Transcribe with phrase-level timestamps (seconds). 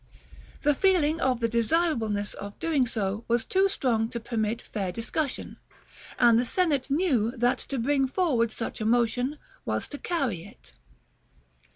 [0.61, 5.57] The feeling of the desirableness of doing so was too strong to permit fair discussion,
[6.17, 10.71] and the Senate knew that to bring forward such a motion was to carry it.